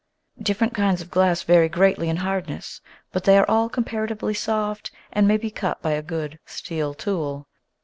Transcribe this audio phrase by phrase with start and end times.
[0.41, 5.27] Different kinds of glass vary greatly in hardness, but they are all comparatively soft and
[5.27, 7.47] may be cut by a good steel tool.